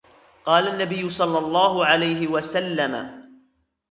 [0.43, 3.23] قَالَ النَّبِيُّ صَلَّى اللَّهُ عَلَيْهِ وَسَلَّمَ